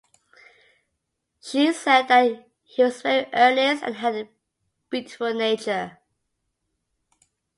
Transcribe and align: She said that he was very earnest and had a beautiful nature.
She 1.43 1.71
said 1.73 2.07
that 2.07 2.47
he 2.63 2.81
was 2.81 3.03
very 3.03 3.29
earnest 3.33 3.83
and 3.83 3.97
had 3.97 4.15
a 4.15 4.29
beautiful 4.89 5.31
nature. 5.31 5.99